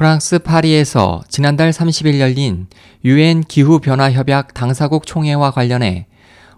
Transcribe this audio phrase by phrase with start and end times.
[0.00, 2.68] 프랑스 파리에서 지난달 30일 열린
[3.04, 6.06] 유엔 기후변화협약 당사국 총회와 관련해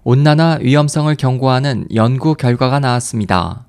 [0.05, 3.67] 온난화 위험성을 경고하는 연구 결과가 나왔습니다.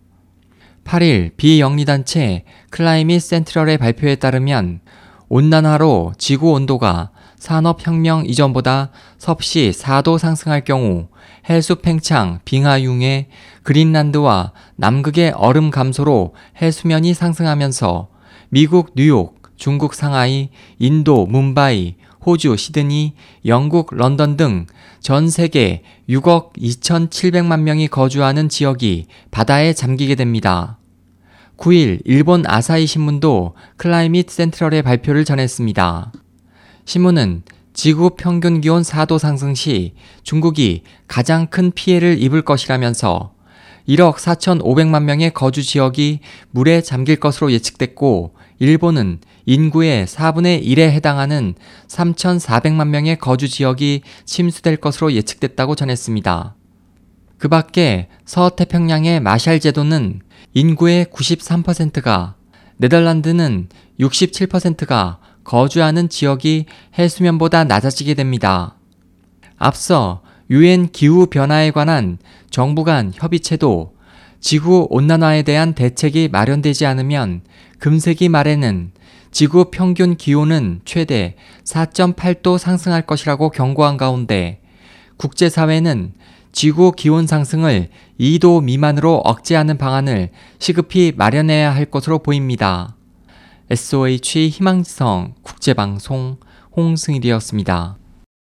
[0.84, 4.82] 8일 비영리단체 클라이밋 센트럴의 발표에 따르면
[5.28, 7.10] 온난화로 지구 온도가
[7.40, 11.08] 산업혁명 이전보다 섭씨 4도 상승할 경우
[11.50, 13.28] 해수 팽창, 빙하 융해,
[13.64, 18.10] 그린란드와 남극의 얼음 감소로 해수면이 상승하면서
[18.50, 23.14] 미국 뉴욕, 중국 상하이, 인도 뭄바이, 호주 시드니,
[23.46, 24.66] 영국 런던 등
[25.00, 30.80] 전 세계 6억 2,700만 명이 거주하는 지역이 바다에 잠기게 됩니다.
[31.58, 36.12] 9일 일본 아사히 신문도 클라이밋 센트럴의 발표를 전했습니다.
[36.84, 43.34] 신문은 지구 평균 기온 4도 상승 시 중국이 가장 큰 피해를 입을 것이라면서
[43.88, 46.20] 1억 4,500만 명의 거주 지역이
[46.52, 51.56] 물에 잠길 것으로 예측됐고 일본은 인구의 4분의 1에 해당하는
[51.88, 56.56] 3,400만 명의 거주 지역이 침수될 것으로 예측됐다고 전했습니다.
[57.38, 60.22] 그 밖에 서태평양의 마샬 제도는
[60.54, 62.36] 인구의 93%가,
[62.78, 63.68] 네덜란드는
[64.00, 66.66] 67%가 거주하는 지역이
[66.98, 68.78] 해수면보다 낮아지게 됩니다.
[69.58, 72.18] 앞서 유엔 기후 변화에 관한
[72.50, 73.94] 정부 간 협의체도
[74.44, 77.44] 지구 온난화에 대한 대책이 마련되지 않으면
[77.80, 78.92] 금세기 말에는
[79.32, 84.60] 지구 평균 기온은 최대 4.8도 상승할 것이라고 경고한 가운데
[85.16, 86.12] 국제사회는
[86.52, 87.88] 지구 기온 상승을
[88.20, 92.98] 2도 미만으로 억제하는 방안을 시급히 마련해야 할 것으로 보입니다.
[93.70, 96.36] SOH 희망지성 국제방송
[96.76, 98.03] 홍승일이었습니다.